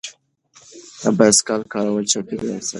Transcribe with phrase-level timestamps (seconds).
[1.01, 2.69] د بایسکل کارول چاپیریال ساتي.